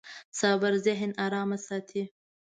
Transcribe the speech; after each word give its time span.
صبر 0.39 0.73
ذهن 0.85 1.11
ارام 1.25 1.51
ساتي. 1.67 2.03